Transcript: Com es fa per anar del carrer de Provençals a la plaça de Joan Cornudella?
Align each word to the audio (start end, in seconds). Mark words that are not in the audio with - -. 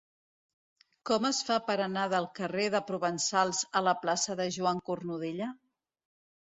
Com 1.09 1.27
es 1.29 1.41
fa 1.49 1.57
per 1.67 1.75
anar 1.85 2.07
del 2.15 2.27
carrer 2.41 2.67
de 2.79 2.83
Provençals 2.89 3.63
a 3.79 3.85
la 3.91 3.97
plaça 4.03 4.41
de 4.45 4.51
Joan 4.61 4.85
Cornudella? 4.93 5.55